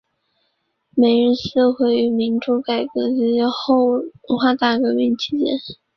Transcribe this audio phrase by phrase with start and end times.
[0.95, 5.45] 梅日寺毁于民主改革及其后的文化大革命期间。